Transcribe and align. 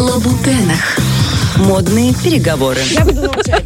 Лабутенах. 0.00 0.96
Модные 1.56 2.14
переговоры. 2.14 2.80
Я 2.90 3.04
буду 3.04 3.20
молчать. 3.22 3.64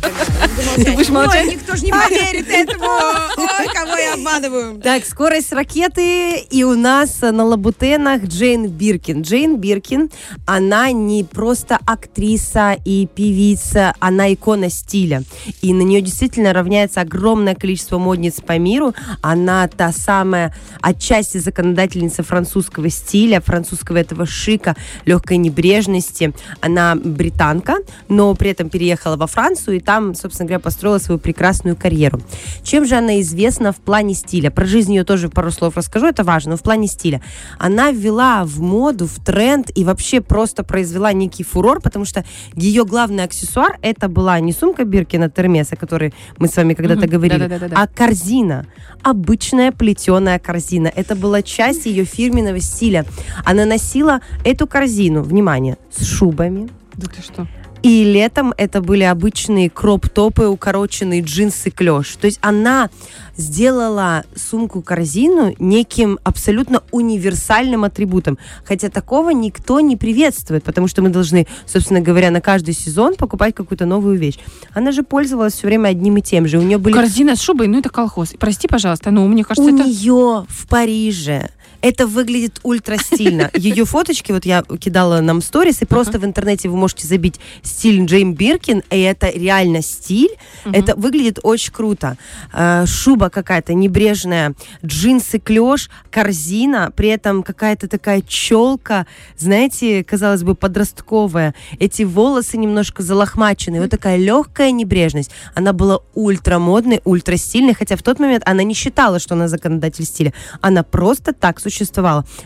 Молчать. 0.66 0.94
будешь 0.94 1.08
молчать? 1.08 1.46
Ой, 1.46 1.54
никто 1.54 1.76
же 1.76 1.84
не 1.84 1.92
поверит 1.92 2.48
этому. 2.48 2.84
Ой, 2.84 3.68
кого 3.72 3.96
я 3.96 4.14
обманываю. 4.14 4.80
Так, 4.80 5.04
скорость 5.04 5.52
ракеты, 5.52 6.38
и 6.38 6.64
у 6.64 6.74
нас 6.74 7.20
на 7.20 7.44
лабутенах 7.44 8.24
Джейн 8.24 8.68
Биркин. 8.68 9.22
Джейн 9.22 9.56
Биркин, 9.56 10.10
она 10.46 10.92
не 10.92 11.24
просто 11.24 11.78
актриса 11.86 12.76
и 12.84 13.06
певица, 13.06 13.94
она 13.98 14.32
икона 14.32 14.70
стиля. 14.70 15.22
И 15.62 15.72
на 15.72 15.82
нее 15.82 16.00
действительно 16.00 16.52
равняется 16.52 17.00
огромное 17.00 17.54
количество 17.54 17.98
модниц 17.98 18.40
по 18.40 18.58
миру. 18.58 18.94
Она 19.22 19.68
та 19.68 19.92
самая 19.92 20.54
отчасти 20.80 21.38
законодательница 21.38 22.22
французского 22.22 22.88
стиля, 22.90 23.40
французского 23.40 23.98
этого 23.98 24.26
шика, 24.26 24.76
легкой 25.04 25.38
небрежности. 25.38 26.32
Она 26.60 26.94
британка, 26.96 27.78
но 28.08 28.34
при 28.34 28.50
этом 28.50 28.68
переехала 28.68 29.16
во 29.16 29.26
Францию 29.26 29.76
и 29.76 29.80
там, 29.80 30.14
собственно 30.14 30.46
говоря, 30.46 30.53
построила 30.60 30.98
свою 30.98 31.18
прекрасную 31.18 31.76
карьеру. 31.76 32.20
Чем 32.62 32.84
же 32.86 32.94
она 32.96 33.20
известна 33.20 33.72
в 33.72 33.76
плане 33.76 34.14
стиля? 34.14 34.50
Про 34.50 34.66
жизнь 34.66 34.92
ее 34.94 35.04
тоже 35.04 35.28
пару 35.28 35.50
слов 35.50 35.76
расскажу, 35.76 36.06
это 36.06 36.24
важно, 36.24 36.52
но 36.52 36.56
в 36.56 36.62
плане 36.62 36.86
стиля. 36.88 37.20
Она 37.58 37.90
ввела 37.90 38.44
в 38.44 38.60
моду, 38.60 39.06
в 39.06 39.24
тренд 39.24 39.70
и 39.74 39.84
вообще 39.84 40.20
просто 40.20 40.64
произвела 40.64 41.12
некий 41.12 41.44
фурор, 41.44 41.80
потому 41.80 42.04
что 42.04 42.24
ее 42.54 42.84
главный 42.84 43.24
аксессуар 43.24 43.78
это 43.82 44.08
была 44.08 44.38
не 44.40 44.52
сумка 44.52 44.84
Биркина 44.84 45.30
Термес, 45.30 45.72
о 45.72 45.76
которой 45.76 46.14
мы 46.38 46.48
с 46.48 46.56
вами 46.56 46.74
когда-то 46.74 47.02
Мгм. 47.02 47.10
говорили, 47.10 47.38
Да-да-да-да-да. 47.38 47.82
а 47.82 47.86
корзина. 47.86 48.66
Обычная 49.02 49.72
плетеная 49.72 50.38
корзина. 50.38 50.90
Это 50.94 51.14
была 51.16 51.42
часть 51.42 51.86
ее 51.86 52.04
фирменного 52.04 52.60
стиля. 52.60 53.04
Она 53.44 53.64
носила 53.66 54.20
эту 54.44 54.66
корзину, 54.66 55.22
внимание, 55.22 55.76
с 55.90 56.04
шубами, 56.06 56.68
Да 56.94 57.06
ты 57.08 57.20
что? 57.22 57.46
И 57.84 58.02
летом 58.02 58.54
это 58.56 58.80
были 58.80 59.02
обычные 59.02 59.68
кроп-топы, 59.68 60.46
укороченные 60.46 61.20
джинсы 61.20 61.70
клеш. 61.70 62.16
То 62.16 62.24
есть 62.24 62.38
она 62.40 62.88
сделала 63.36 64.24
сумку-корзину 64.34 65.54
неким 65.58 66.18
абсолютно 66.24 66.82
универсальным 66.92 67.84
атрибутом. 67.84 68.38
Хотя 68.64 68.88
такого 68.88 69.30
никто 69.30 69.80
не 69.80 69.98
приветствует, 69.98 70.64
потому 70.64 70.88
что 70.88 71.02
мы 71.02 71.10
должны, 71.10 71.46
собственно 71.66 72.00
говоря, 72.00 72.30
на 72.30 72.40
каждый 72.40 72.72
сезон 72.72 73.16
покупать 73.16 73.54
какую-то 73.54 73.84
новую 73.84 74.18
вещь. 74.18 74.38
Она 74.72 74.90
же 74.90 75.02
пользовалась 75.02 75.52
все 75.52 75.66
время 75.66 75.88
одним 75.88 76.16
и 76.16 76.22
тем 76.22 76.48
же. 76.48 76.58
У 76.58 76.62
нее 76.62 76.78
были 76.78 76.94
Корзина 76.94 77.36
с 77.36 77.42
шубой, 77.42 77.68
ну 77.68 77.80
это 77.80 77.90
колхоз. 77.90 78.32
Прости, 78.38 78.66
пожалуйста, 78.66 79.10
но 79.10 79.26
мне 79.26 79.44
кажется, 79.44 79.70
у 79.70 79.74
это... 79.74 79.86
нее 79.86 80.46
в 80.48 80.68
Париже 80.68 81.50
это 81.84 82.06
выглядит 82.06 82.60
ультра 82.62 82.96
стильно. 82.96 83.50
Ее 83.54 83.84
фоточки, 83.84 84.32
вот 84.32 84.46
я 84.46 84.62
кидала 84.62 85.20
нам 85.20 85.42
сторис, 85.42 85.82
и 85.82 85.84
просто 85.84 86.18
в 86.18 86.24
интернете 86.24 86.70
вы 86.70 86.78
можете 86.78 87.06
забить 87.06 87.38
стиль 87.62 88.06
Джейм 88.06 88.32
Биркин, 88.32 88.82
и 88.88 89.00
это 89.00 89.28
реально 89.28 89.82
стиль. 89.82 90.34
Это 90.64 90.96
выглядит 90.96 91.40
очень 91.42 91.74
круто. 91.74 92.16
Э, 92.54 92.86
Шуба 92.86 93.28
какая-то 93.28 93.74
небрежная, 93.74 94.54
джинсы 94.82 95.38
клеш, 95.38 95.90
корзина, 96.10 96.90
при 96.96 97.08
этом 97.08 97.42
какая-то 97.42 97.86
такая 97.86 98.22
челка, 98.22 99.06
знаете, 99.36 100.02
казалось 100.04 100.42
бы, 100.42 100.54
подростковая. 100.54 101.54
Эти 101.78 102.04
волосы 102.04 102.56
немножко 102.56 103.02
залохмаченные, 103.02 103.82
вот 103.82 103.90
такая 103.90 104.16
легкая 104.16 104.70
небрежность. 104.70 105.32
Она 105.54 105.74
была 105.74 106.00
ультра 106.14 106.58
модной, 106.58 107.02
ультра 107.04 107.36
стильной, 107.36 107.74
хотя 107.74 107.96
в 107.96 108.02
тот 108.02 108.20
момент 108.20 108.42
она 108.46 108.62
не 108.62 108.72
считала, 108.72 109.18
что 109.18 109.34
она 109.34 109.48
законодатель 109.48 110.06
стиля. 110.06 110.32
Она 110.62 110.82
просто 110.82 111.34
так 111.34 111.60
существовала. 111.60 111.73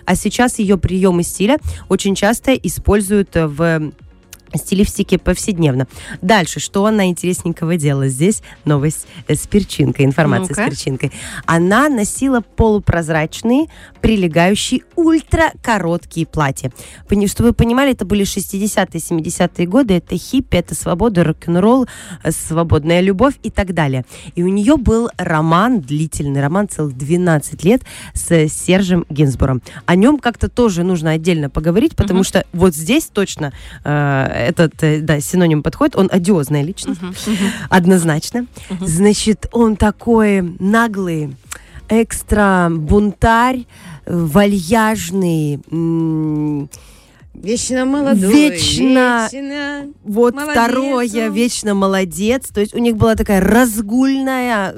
А 0.04 0.14
сейчас 0.14 0.58
ее 0.58 0.78
приемы 0.78 1.22
стиля 1.22 1.58
очень 1.88 2.14
часто 2.14 2.54
используют 2.54 3.36
э, 3.36 3.46
в 3.46 3.92
стилистике 4.56 5.18
повседневно. 5.18 5.86
Дальше, 6.23 6.61
что 6.61 6.86
она 6.86 7.06
интересненького 7.06 7.77
делала? 7.77 8.08
Здесь 8.08 8.42
новость 8.64 9.06
э, 9.27 9.34
с 9.34 9.46
перчинкой, 9.46 10.05
информация 10.06 10.55
Ну-ка. 10.56 10.67
с 10.67 10.70
перчинкой. 10.70 11.12
Она 11.46 11.89
носила 11.89 12.40
полупрозрачные, 12.40 13.67
прилегающие 14.00 14.83
ультракороткие 14.96 16.27
платья. 16.27 16.73
Чтобы 17.27 17.48
вы 17.50 17.52
понимали, 17.55 17.92
это 17.92 18.05
были 18.05 18.24
60-е, 18.24 18.86
70-е 19.00 19.67
годы, 19.67 19.95
это 19.95 20.17
хиппи, 20.17 20.56
это 20.56 20.74
свобода, 20.74 21.24
рок-н-ролл, 21.24 21.86
э, 22.23 22.30
свободная 22.30 23.00
любовь 23.00 23.34
и 23.42 23.50
так 23.50 23.74
далее. 23.74 24.05
И 24.34 24.42
у 24.42 24.48
нее 24.48 24.77
был 24.77 25.11
роман, 25.18 25.80
длительный 25.80 26.40
роман, 26.40 26.68
целых 26.68 26.96
12 26.96 27.64
лет 27.64 27.83
с 28.14 28.30
э, 28.30 28.48
Сержем 28.48 29.05
Гинзбуром. 29.11 29.62
О 29.86 29.94
нем 29.94 30.18
как-то 30.18 30.48
тоже 30.48 30.84
нужно 30.84 31.11
отдельно 31.12 31.50
поговорить, 31.50 31.96
потому 31.96 32.20
Мгм. 32.20 32.24
что 32.24 32.44
вот 32.52 32.74
здесь 32.74 33.06
точно 33.12 33.52
э, 33.84 33.90
этот 34.38 34.82
э, 34.82 35.00
да, 35.00 35.20
синоним 35.20 35.62
подходит. 35.62 35.96
Он 35.96 36.08
одиозная 36.10 36.62
личность, 36.62 37.00
Мгм, 37.02 37.14
мгм. 37.26 37.50
однозначно. 37.68 38.46
Мгм. 38.70 38.86
Значит, 38.86 39.46
он 39.52 39.76
такой 39.76 40.42
наглый, 40.58 41.36
экстра 41.88 42.68
бунтарь, 42.70 43.66
э, 44.06 44.16
вальяжный, 44.16 45.60
Вечно 47.42 47.84
молодой. 47.84 48.32
Вечно. 48.32 49.28
вечно. 49.30 49.86
вот 50.04 50.34
Молодец 50.34 50.52
второе, 50.52 51.08
он. 51.26 51.32
вечно 51.32 51.74
молодец. 51.74 52.48
То 52.48 52.60
есть 52.60 52.74
у 52.74 52.78
них 52.78 52.96
была 52.96 53.14
такая 53.14 53.40
разгульная 53.40 54.74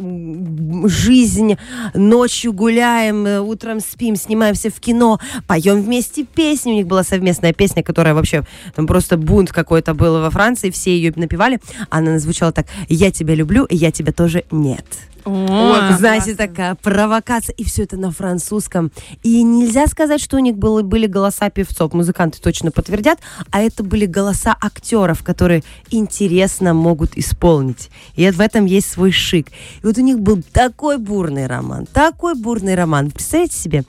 жизнь. 0.87 1.57
Ночью 1.95 2.53
гуляем, 2.53 3.27
э, 3.27 3.41
утром 3.41 3.81
спим, 3.81 4.17
снимаемся 4.17 4.71
в 4.71 4.79
кино, 4.81 5.19
поем 5.47 5.83
вместе 5.83 6.25
песни. 6.25 6.73
У 6.73 6.75
них 6.75 6.87
была 6.87 7.03
совместная 7.03 7.53
песня, 7.53 7.83
которая 7.83 8.15
вообще 8.15 8.45
там 8.75 8.87
просто 8.87 9.17
бунт 9.17 9.53
какой-то 9.53 9.95
был 9.95 10.21
во 10.21 10.31
Франции, 10.31 10.71
все 10.71 10.95
ее 10.95 11.13
напевали. 11.17 11.61
Она 11.89 12.19
звучала 12.19 12.53
так: 12.53 12.67
«Я 12.89 13.11
тебя 13.11 13.35
люблю, 13.35 13.67
я 13.71 13.91
тебя 13.91 14.13
тоже 14.13 14.45
нет». 14.51 14.85
Знаете, 15.25 16.35
такая 16.35 16.75
провокация, 16.75 17.55
и 17.55 17.65
все 17.65 17.85
это 17.85 17.97
на 17.97 18.11
французском. 18.11 18.91
И 19.23 19.43
нельзя 19.43 19.87
сказать, 19.87 20.21
что 20.21 20.37
у 20.37 20.41
них 20.41 20.57
было, 20.57 20.83
были 20.83 21.07
голоса 21.07 21.51
певцов, 21.51 21.93
музыканты 21.93 22.41
точно 22.41 22.71
подтвердят, 22.71 23.19
а 23.51 23.61
это 23.61 23.83
были 23.83 24.07
голоса 24.07 24.57
актеров, 24.61 25.23
которые 25.23 25.63
интересно 25.91 26.75
могут 26.75 27.17
исполнить. 27.17 27.91
И 28.15 28.29
в 28.31 28.41
этом 28.41 28.67
есть 28.67 28.91
свой 28.91 29.13
шик. 29.13 29.49
И 29.83 29.87
вот 29.87 29.99
у 29.99 30.03
них 30.03 30.21
был 30.21 30.43
такой 30.53 30.99
бурный 30.99 31.47
роман, 31.47 31.87
такой 31.87 32.35
бурный 32.35 32.75
роман. 32.75 33.11
Представляете 33.11 33.57
себе? 33.57 33.85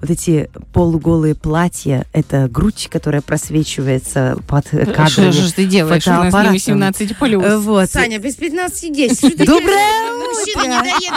Вот 0.00 0.10
эти 0.10 0.50
полуголые 0.72 1.34
платья, 1.34 2.06
это 2.12 2.48
грудь, 2.48 2.88
которая 2.90 3.22
просвечивается 3.22 4.38
под 4.46 4.66
э, 4.72 4.84
Что 4.84 4.92
кадрами. 4.92 5.30
же 5.30 5.52
ты 5.52 5.66
делаешь? 5.66 6.06
У 6.06 6.10
нас 6.10 6.24
не 6.24 6.30
фотоаппаратом. 6.30 6.52
18 6.52 7.18
плюс. 7.18 7.44
Э, 7.44 7.58
Вот. 7.58 7.90
Саня, 7.90 8.18
без 8.18 8.34
15 8.36 8.92
10. 8.92 9.18
Что 9.18 9.30
ты 9.30 9.46
Доброе 9.46 10.16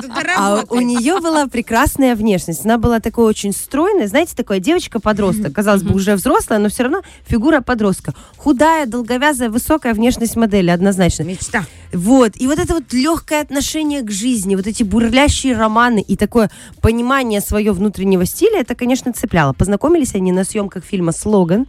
до 0.02 0.22
А 0.38 0.64
у 0.70 0.80
нее 0.80 1.20
была 1.20 1.48
прекрасная 1.48 2.16
внешность. 2.16 2.66
Она 2.66 2.78
была 2.78 3.00
такой 3.00 3.26
очень 3.26 3.54
стройная, 3.54 4.08
знаете, 4.08 4.34
такая 4.36 4.60
девочка-подросток. 4.60 5.54
Казалось 5.54 5.84
бы, 5.84 5.96
уже 5.96 6.16
взрослая, 6.16 6.60
но 6.60 6.70
все 6.70 6.84
равно 6.84 7.02
фигура 7.28 7.62
подростка. 7.62 8.14
Худая, 8.38 8.86
долговязая, 8.86 9.50
высокая 9.50 9.94
внешность 9.94 10.36
модели, 10.36 10.70
однозначно. 10.70 11.24
Мечта. 11.24 11.66
Вот. 11.94 12.34
И 12.36 12.48
вот 12.48 12.60
это 12.60 12.74
вот 12.76 12.94
легкое 12.94 13.42
отношение 13.42 14.02
к 14.02 14.12
жизни, 14.12 14.56
вот 14.56 14.68
эти 14.68 14.84
бурлящие 14.84 15.56
романы 15.56 16.04
и 16.08 16.16
такое 16.16 16.50
понимание 16.82 17.42
своего 17.42 17.74
внутреннего 17.74 18.26
стиля, 18.26 18.60
это, 18.62 18.76
конечно, 18.76 19.12
цепляло. 19.14 19.54
Познакомились 19.54 20.16
они 20.16 20.32
на 20.32 20.44
съемках 20.44 20.84
фильма 20.84 21.12
«Слоган». 21.12 21.66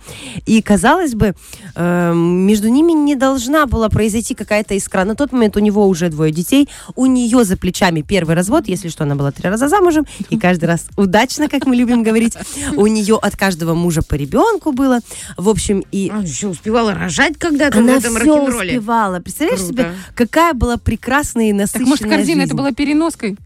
И, 0.46 0.60
казалось 0.62 1.14
бы, 1.14 1.34
эм, 1.74 2.18
между 2.46 2.68
ними 2.68 2.92
не 2.92 3.14
должна 3.14 3.66
была 3.66 3.88
произойти 3.88 4.34
какая-то 4.34 4.74
искра. 4.76 5.04
На 5.04 5.14
тот 5.14 5.32
момент 5.32 5.56
у 5.56 5.60
него 5.60 5.86
уже 5.86 6.08
двое 6.08 6.32
детей, 6.32 6.68
у 6.96 7.06
нее 7.06 7.44
за 7.44 7.56
плечами 7.56 8.02
первый 8.02 8.34
развод, 8.34 8.68
если 8.68 8.88
что, 8.88 9.04
она 9.04 9.14
была 9.14 9.32
три 9.32 9.48
раза 9.48 9.68
замужем, 9.68 10.06
и 10.28 10.38
каждый 10.38 10.66
раз 10.66 10.86
удачно, 10.96 11.48
как 11.48 11.66
мы 11.66 11.76
любим 11.76 12.02
говорить. 12.02 12.36
У 12.76 12.86
нее 12.86 13.18
от 13.20 13.36
каждого 13.36 13.74
мужа 13.74 14.02
по 14.02 14.14
ребенку 14.14 14.72
было. 14.72 15.00
В 15.36 15.48
общем, 15.48 15.84
и 15.92 16.10
Она 16.10 16.22
еще 16.22 16.48
успевала 16.48 16.94
рожать 16.94 17.38
когда-то 17.38 17.78
в 17.78 17.80
она 17.80 17.96
этом 17.96 18.14
все 18.16 18.36
рок-н-ролле. 18.36 18.76
успевала. 18.78 19.20
Представляешь 19.20 19.60
Круто. 19.60 19.72
себе, 19.74 19.92
какая 20.14 20.54
была 20.54 20.76
прекрасная 20.76 21.46
и 21.46 21.52
Так 21.52 21.60
насыщенная 21.60 21.88
может, 21.88 22.04
корзина 22.08 22.40
жизнь. 22.42 22.42
это 22.42 22.54
была 22.54 22.72
переноской? 22.72 23.36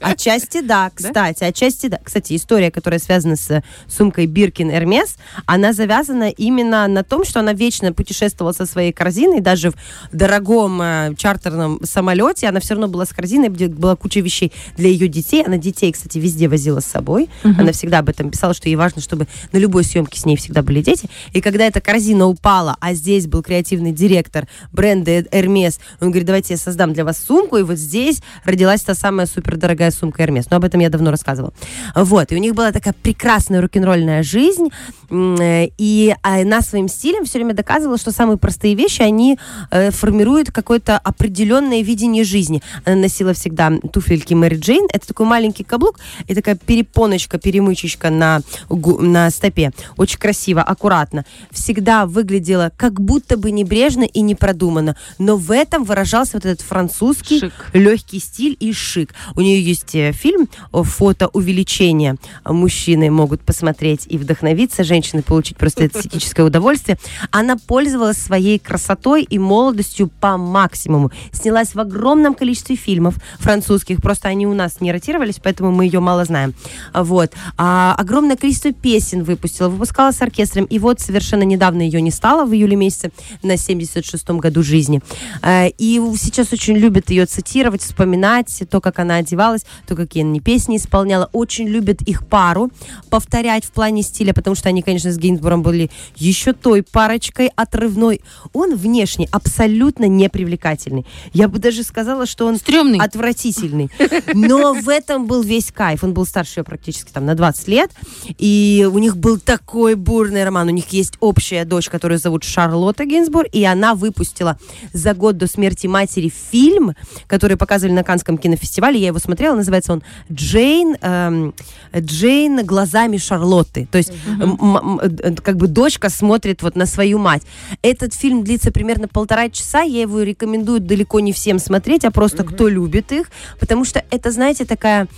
Отчасти 0.00 0.60
да, 0.60 0.90
кстати, 0.94 1.44
отчасти 1.44 1.88
да. 1.88 1.98
Кстати, 2.02 2.36
история, 2.36 2.70
которая 2.70 3.00
связана 3.00 3.36
с 3.36 3.62
сумкой 3.88 4.26
Биркин 4.26 4.70
Эрмес, 4.70 5.16
она 5.46 5.72
завязана 5.72 6.30
именно 6.30 6.86
на 6.86 7.02
том, 7.02 7.24
что 7.24 7.40
она 7.40 7.54
вечно 7.54 7.92
путешествовала 7.92 8.52
со 8.52 8.66
своей 8.66 8.92
корзиной, 8.92 9.40
даже 9.40 9.70
в 9.70 9.76
дорогом 10.12 10.80
э, 10.82 11.14
чартерном 11.16 11.80
самолете, 11.84 12.48
она 12.48 12.60
все 12.60 12.74
равно 12.74 12.88
была 12.88 13.06
с 13.06 13.10
корзиной, 13.10 13.48
где 13.48 13.68
была 13.68 13.96
куча 13.96 14.20
вещей 14.20 14.52
для 14.76 14.88
ее 14.88 15.08
детей. 15.08 15.42
Она 15.42 15.56
детей, 15.56 15.92
кстати, 15.92 16.18
везде 16.18 16.48
возила 16.48 16.80
с 16.80 16.86
собой. 16.86 17.30
Она 17.42 17.72
всегда 17.72 18.00
об 18.00 18.08
этом 18.08 18.30
писала, 18.30 18.54
что 18.54 18.68
ей 18.68 18.76
важно, 18.76 19.00
чтобы 19.00 19.26
на 19.52 19.58
любой 19.58 19.84
съемке 19.84 20.20
с 20.20 20.24
ней 20.26 20.36
всегда 20.36 20.62
были 20.62 20.82
дети. 20.82 21.08
И 21.32 21.40
когда 21.40 21.64
эта 21.66 21.80
корзина 21.80 22.26
упала, 22.26 22.76
а 22.80 22.94
здесь 22.94 23.26
был 23.26 23.42
креативный 23.42 23.92
директор 23.92 24.46
бренда 24.72 25.24
Эрмес, 25.30 25.80
он 26.00 26.08
говорит, 26.08 26.26
давайте 26.26 26.54
я 26.54 26.58
создам 26.58 26.92
для 26.92 27.04
вас 27.04 27.18
сумку, 27.24 27.56
и 27.56 27.62
вот 27.62 27.78
здесь 27.78 28.20
родилась 28.44 28.82
та 28.82 28.94
самая 28.94 29.26
супердорогая 29.26 29.90
сумка 29.90 30.22
Hermes. 30.22 30.46
Но 30.50 30.56
об 30.56 30.64
этом 30.64 30.80
я 30.80 30.90
давно 30.90 31.10
рассказывала. 31.10 31.52
Вот, 31.94 32.32
и 32.32 32.34
у 32.34 32.38
них 32.38 32.54
была 32.54 32.72
такая 32.72 32.94
прекрасная 32.94 33.60
рок-н-ролльная 33.60 34.22
жизнь, 34.22 34.68
э, 35.10 35.66
и 35.78 36.14
она 36.22 36.60
своим 36.62 36.88
стилем 36.88 37.24
все 37.24 37.38
время 37.38 37.54
доказывала, 37.54 37.98
что 37.98 38.10
самые 38.10 38.38
простые 38.38 38.74
вещи, 38.74 39.02
они 39.02 39.38
э, 39.70 39.90
формируют 39.90 40.50
какое-то 40.50 40.98
определенное 40.98 41.82
видение 41.82 42.24
жизни. 42.24 42.62
Она 42.84 42.96
носила 42.96 43.34
всегда 43.34 43.72
туфельки 43.92 44.34
Мэри 44.34 44.56
Джейн, 44.56 44.86
это 44.92 45.06
такой 45.06 45.26
маленький 45.26 45.64
каблук 45.64 45.98
и 46.26 46.34
такая 46.34 46.56
перепоночка, 46.56 47.38
перемычечка 47.38 48.10
на, 48.10 48.40
на 48.68 49.30
стопе. 49.30 49.72
Очень 49.96 50.18
красиво, 50.18 50.62
аккуратно. 50.62 51.24
Всегда 51.50 52.06
выглядела 52.06 52.72
как 52.76 53.00
будто 53.00 53.36
бы 53.36 53.50
небрежно 53.50 54.04
и 54.04 54.20
не 54.20 54.34
продуманно, 54.34 54.96
но 55.18 55.36
в 55.36 55.50
этом 55.50 55.84
выражался 55.84 56.32
вот 56.34 56.44
этот 56.44 56.66
французский 56.66 57.40
Шик. 57.40 57.52
легкий 57.72 58.20
стиль 58.24 58.56
и 58.58 58.72
шик. 58.72 59.14
У 59.36 59.40
нее 59.40 59.62
есть 59.62 59.94
э, 59.94 60.12
фильм 60.12 60.48
о, 60.72 60.82
фото 60.82 61.28
увеличения. 61.28 62.16
Мужчины 62.44 63.10
могут 63.10 63.42
посмотреть 63.42 64.06
и 64.08 64.18
вдохновиться, 64.18 64.84
женщины 64.84 65.22
получить 65.22 65.56
просто 65.56 65.86
эстетическое 65.86 66.46
удовольствие. 66.46 66.98
Она 67.30 67.56
пользовалась 67.56 68.18
своей 68.18 68.58
красотой 68.58 69.22
и 69.22 69.38
молодостью 69.38 70.08
по 70.20 70.36
максимуму. 70.36 71.10
Снялась 71.32 71.74
в 71.74 71.80
огромном 71.80 72.34
количестве 72.34 72.76
фильмов 72.76 73.16
французских, 73.38 74.00
просто 74.02 74.28
они 74.28 74.46
у 74.46 74.54
нас 74.54 74.80
не 74.80 74.92
ротировались, 74.92 75.40
поэтому 75.42 75.70
мы 75.70 75.84
ее 75.84 76.00
мало 76.00 76.24
знаем. 76.24 76.54
Вот. 76.92 77.32
А, 77.56 77.94
огромное 77.98 78.36
количество 78.36 78.72
песен 78.72 79.22
выпустила, 79.24 79.68
выпускала 79.68 80.12
с 80.12 80.22
оркестром, 80.22 80.64
и 80.64 80.78
вот 80.78 81.00
совершенно 81.00 81.42
недавно 81.42 81.82
ее 81.82 82.00
не 82.00 82.10
стало 82.10 82.44
в 82.44 82.52
июле 82.54 82.76
месяце 82.76 83.10
на 83.42 83.52
76-м 83.52 84.38
году 84.38 84.62
жизни. 84.62 85.00
Э, 85.42 85.68
И 85.78 86.00
сейчас 86.16 86.52
очень 86.52 86.76
любят 86.76 87.10
ее 87.10 87.26
цитировать, 87.26 87.82
вспоминать 87.82 88.13
то, 88.16 88.80
как 88.80 88.98
она 88.98 89.16
одевалась, 89.16 89.64
то, 89.86 89.96
какие 89.96 90.22
она 90.24 90.40
песни 90.40 90.76
исполняла. 90.76 91.28
Очень 91.32 91.68
любят 91.68 92.02
их 92.02 92.26
пару 92.26 92.70
повторять 93.10 93.64
в 93.64 93.72
плане 93.72 94.02
стиля, 94.02 94.32
потому 94.32 94.56
что 94.56 94.68
они, 94.68 94.82
конечно, 94.82 95.12
с 95.12 95.18
Гейнсбуром 95.18 95.62
были 95.62 95.90
еще 96.16 96.52
той 96.52 96.82
парочкой 96.82 97.50
отрывной. 97.56 98.20
Он 98.52 98.76
внешне 98.76 99.28
абсолютно 99.30 100.06
непривлекательный. 100.06 101.06
Я 101.32 101.48
бы 101.48 101.58
даже 101.58 101.82
сказала, 101.82 102.26
что 102.26 102.46
он 102.46 102.56
Стрёмный. 102.56 102.98
отвратительный. 102.98 103.90
Но 104.34 104.74
в 104.74 104.88
этом 104.88 105.26
был 105.26 105.42
весь 105.42 105.72
кайф. 105.72 106.04
Он 106.04 106.12
был 106.12 106.26
старше 106.26 106.60
ее 106.60 106.64
практически 106.64 107.10
там 107.10 107.26
на 107.26 107.34
20 107.34 107.68
лет. 107.68 107.90
И 108.38 108.88
у 108.90 108.98
них 108.98 109.16
был 109.16 109.38
такой 109.38 109.94
бурный 109.94 110.44
роман. 110.44 110.68
У 110.68 110.70
них 110.70 110.88
есть 110.88 111.14
общая 111.20 111.64
дочь, 111.64 111.88
которую 111.88 112.18
зовут 112.18 112.44
Шарлотта 112.44 113.04
Гинзбург. 113.04 113.48
И 113.52 113.64
она 113.64 113.94
выпустила 113.94 114.58
за 114.92 115.14
год 115.14 115.36
до 115.36 115.46
смерти 115.46 115.86
матери 115.86 116.30
фильм, 116.50 116.94
который 117.26 117.56
показывали 117.56 117.94
на 117.94 118.03
Канском 118.04 118.38
кинофестивале. 118.38 119.00
Я 119.00 119.08
его 119.08 119.18
смотрела. 119.18 119.56
Называется 119.56 119.92
он 119.92 120.02
«Джейн, 120.30 120.96
эм, 121.00 121.54
Джейн 121.96 122.64
глазами 122.64 123.16
Шарлотты». 123.16 123.88
То 123.90 123.98
есть 123.98 124.12
м- 124.26 125.00
как 125.42 125.56
бы 125.56 125.66
дочка 125.66 126.08
смотрит 126.10 126.62
вот 126.62 126.76
на 126.76 126.86
свою 126.86 127.18
мать. 127.18 127.42
Этот 127.82 128.14
фильм 128.14 128.44
длится 128.44 128.70
примерно 128.70 129.08
полтора 129.08 129.48
часа. 129.48 129.82
Я 129.82 130.02
его 130.02 130.22
рекомендую 130.22 130.80
далеко 130.80 131.20
не 131.20 131.32
всем 131.32 131.58
смотреть, 131.58 132.04
а 132.04 132.10
просто 132.10 132.44
кто 132.44 132.68
любит 132.68 133.10
их. 133.12 133.30
Потому 133.58 133.84
что 133.84 134.04
это, 134.10 134.30
знаете, 134.30 134.64
такая 134.64 135.08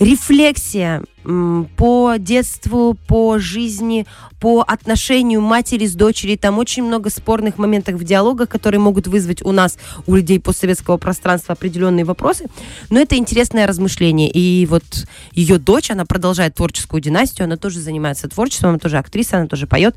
рефлексия 0.00 1.02
по 1.24 2.16
детству, 2.18 2.96
по 3.06 3.38
жизни, 3.38 4.06
по 4.40 4.60
отношению 4.60 5.40
матери 5.40 5.86
с 5.86 5.94
дочерью. 5.94 6.38
Там 6.38 6.58
очень 6.58 6.84
много 6.84 7.08
спорных 7.08 7.56
моментов 7.56 7.94
в 7.94 8.04
диалогах, 8.04 8.48
которые 8.48 8.78
могут 8.78 9.06
вызвать 9.06 9.42
у 9.42 9.52
нас, 9.52 9.78
у 10.06 10.14
людей 10.14 10.38
постсоветского 10.38 10.98
пространства 10.98 11.54
определенные 11.54 12.04
вопросы. 12.04 12.46
Но 12.90 13.00
это 13.00 13.16
интересное 13.16 13.66
размышление. 13.66 14.30
И 14.30 14.66
вот 14.66 14.84
ее 15.32 15.58
дочь, 15.58 15.90
она 15.90 16.04
продолжает 16.04 16.56
творческую 16.56 17.00
династию, 17.00 17.44
она 17.44 17.56
тоже 17.56 17.80
занимается 17.80 18.28
творчеством, 18.28 18.70
она 18.70 18.78
тоже 18.78 18.98
актриса, 18.98 19.38
она 19.38 19.46
тоже 19.46 19.66
поет. 19.66 19.96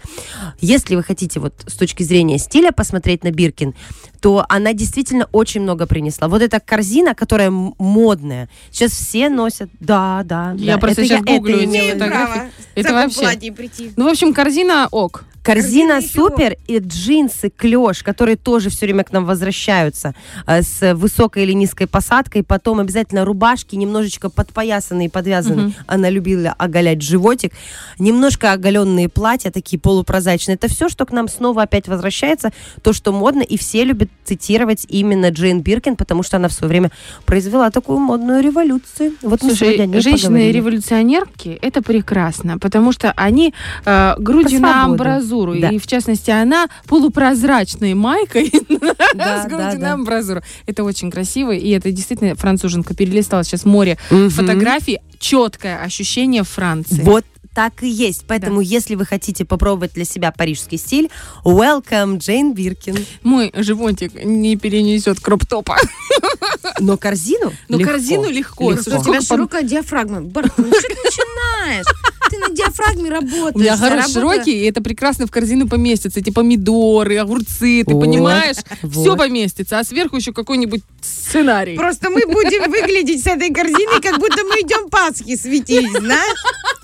Если 0.62 0.96
вы 0.96 1.04
хотите 1.04 1.40
вот 1.40 1.54
с 1.68 1.74
точки 1.74 2.04
зрения 2.04 2.38
стиля 2.38 2.72
посмотреть 2.72 3.24
на 3.24 3.32
Биркин, 3.32 3.76
то 4.22 4.46
она 4.50 4.74
действительно 4.74 5.28
очень 5.32 5.62
много 5.62 5.86
принесла. 5.86 6.28
Вот 6.28 6.42
эта 6.42 6.60
корзина, 6.60 7.14
которая 7.14 7.52
модная, 7.52 8.50
сейчас 8.72 8.92
все 8.92 9.30
носят. 9.30 9.70
Да, 9.80 10.22
да. 10.26 10.56
Я 10.58 10.74
да. 10.74 10.80
просто 10.80 11.02
Это 11.02 11.10
сейчас 11.10 11.17
гуглю 11.22 11.60
эти 11.60 11.92
фотографии. 11.94 12.52
Это 12.76 12.94
вообще-. 12.94 13.52
Ну, 13.96 14.06
в 14.06 14.08
общем, 14.10 14.34
корзина 14.34 14.88
ок. 14.92 15.24
Корзина 15.48 16.02
супер 16.02 16.58
и 16.68 16.80
джинсы 16.80 17.50
клеш, 17.50 18.04
которые 18.04 18.36
тоже 18.36 18.70
все 18.70 18.86
время 18.86 19.06
к 19.06 19.14
нам 19.14 19.24
возвращаются 19.24 20.14
э, 20.46 20.62
с 20.62 20.94
высокой 20.94 21.44
или 21.44 21.54
низкой 21.54 21.88
посадкой. 21.88 22.44
Потом 22.44 22.82
обязательно 22.82 23.24
рубашки, 23.24 23.78
немножечко 23.78 24.30
подпоясанные, 24.30 25.10
подвязанные. 25.10 25.72
Она 25.88 26.10
любила 26.10 26.54
оголять 26.58 27.02
животик. 27.02 27.54
Немножко 27.98 28.52
оголенные 28.52 29.08
платья, 29.08 29.50
такие 29.50 29.80
полупрозрачные. 29.80 30.56
Это 30.56 30.68
все, 30.68 30.90
что 30.90 31.06
к 31.06 31.14
нам 31.14 31.30
снова 31.30 31.62
опять 31.62 31.88
возвращается. 31.88 32.52
То, 32.82 32.92
что 32.92 33.14
модно. 33.14 33.42
И 33.42 33.58
все 33.58 33.86
любят 33.86 34.10
цитировать 34.26 34.86
именно 34.90 35.30
Джейн 35.30 35.62
Биркин, 35.62 35.96
потому 35.96 36.24
что 36.24 36.36
она 36.36 36.50
в 36.50 36.54
свое 36.54 36.68
время 36.68 36.92
произвела 37.26 37.72
такую 37.72 38.00
модную 38.00 38.44
революцию. 38.44 39.14
Вот 39.22 39.42
мы 39.44 39.52
Слушай, 39.52 39.78
поговорили. 39.78 40.02
женщины-революционерки, 40.02 41.58
это 41.62 41.82
прекрасно, 41.82 42.60
потому 42.60 42.92
что 42.92 43.14
они 43.14 43.54
э, 43.86 44.16
грудью 44.20 44.60
на 44.60 44.84
свободу. 44.84 45.37
Амбразуру, 45.38 45.60
Да. 45.60 45.70
и 45.70 45.78
в 45.80 45.88
частности 45.88 46.32
она 46.32 46.68
полупрозрачной 46.88 47.94
майкой 47.94 48.52
Да, 48.70 49.44
с 49.44 49.44
да, 49.44 49.48
грудью 49.48 49.80
да. 49.80 49.88
на 49.88 49.94
амбразуру. 49.94 50.42
Это 50.66 50.84
очень 50.84 51.12
красиво, 51.12 51.52
и 51.52 51.70
это 51.70 51.92
действительно 51.92 52.36
француженка 52.36 52.94
перелистала 52.96 53.44
сейчас 53.44 53.66
море 53.66 53.98
Мгм. 54.10 54.30
фотографий, 54.30 55.00
четкое 55.20 55.82
ощущение 55.82 56.44
Франции. 56.44 57.02
Вот 57.02 57.26
так 57.54 57.82
и 57.82 57.90
есть. 57.90 58.26
Поэтому, 58.28 58.62
если 58.62 58.94
вы 58.94 59.04
хотите 59.04 59.44
попробовать 59.44 59.94
для 59.96 60.06
себя 60.06 60.32
парижский 60.32 60.78
стиль, 60.78 61.10
welcome, 61.44 62.20
Джейн 62.20 62.54
Биркин. 62.54 62.98
Мой 63.24 63.52
животик 63.56 64.14
не 64.24 64.56
перенесет 64.58 65.20
кроп-топа. 65.20 65.76
Но 66.80 66.98
корзину 66.98 67.54
Но 67.70 67.78
легко. 67.78 67.92
корзину 67.94 68.30
легко. 68.30 68.66
У 68.66 68.74
тебя 68.76 69.22
широкая 69.22 69.64
диафрагма. 69.64 70.22
Барт, 70.22 70.54
ну 70.58 70.68
что 70.68 70.82
ты 70.82 70.96
начинаешь? 71.04 71.86
Ты 72.30 72.40
на 72.40 72.50
диафрагме 72.54 73.10
работаешь. 73.10 73.56
У 73.56 73.60
меня 73.60 73.78
хорош 73.78 73.92
работа- 74.00 74.12
широкий, 74.14 74.52
и 74.52 74.66
это 74.70 74.82
прекрасно 74.82 75.28
в 75.28 75.32
корзину 75.32 75.68
поместится. 75.70 76.20
Эти 76.20 76.30
помидоры, 76.30 77.18
огурцы, 77.18 77.84
ты 77.86 77.94
Вот, 77.94 78.02
понимаешь? 78.04 78.58
вот. 78.82 78.92
Все 78.92 79.16
поместится, 79.16 79.80
а 79.80 79.84
сверху 79.86 80.18
еще 80.18 80.34
какой-нибудь 80.34 80.82
сценарий. 81.02 81.76
Просто 81.78 82.10
мы 82.10 82.26
будем 82.28 82.70
выглядеть 82.70 83.24
с 83.24 83.28
этой 83.28 83.54
корзиной, 83.54 84.02
как 84.02 84.20
будто 84.20 84.44
мы 84.44 84.56
идем 84.62 84.90
Пасхи 84.90 85.38
светить, 85.38 85.90
знаешь? 85.90 86.38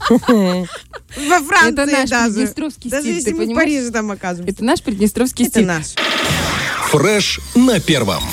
Во 1.28 1.40
Франции 1.42 1.74
Это 1.74 1.86
наш 1.92 2.10
даже. 2.10 2.34
приднестровский 2.34 2.90
Даже 2.90 3.04
стиль, 3.04 3.16
если 3.16 3.30
ты 3.32 3.36
мы 3.36 3.44
в 3.44 3.48
понимаешь? 3.48 3.70
Париже 3.70 3.92
там 3.92 4.12
оказываемся. 4.12 4.56
Это 4.56 4.64
наш 4.64 4.82
приднестровский 4.82 5.46
Это 5.46 5.52
стиль. 5.60 5.66
наш. 5.66 5.86
Фреш 6.90 7.40
на 7.56 7.80
первом. 7.80 8.24